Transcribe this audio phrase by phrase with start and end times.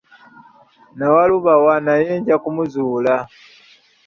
[0.93, 3.15] Nnawalubawa naye nja kumuzuula.